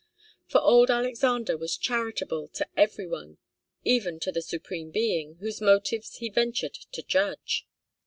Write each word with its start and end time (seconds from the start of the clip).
For 0.47 0.59
old 0.61 0.89
Alexander 0.89 1.55
was 1.59 1.77
charitable 1.77 2.47
to 2.53 2.67
every 2.75 3.05
one 3.05 3.37
even 3.83 4.19
to 4.21 4.31
the 4.31 4.41
Supreme 4.41 4.89
Being, 4.89 5.35
whose 5.35 5.61
motives 5.61 6.15
he 6.15 6.27
ventured 6.31 6.73
to 6.93 7.03
judge. 7.03 7.67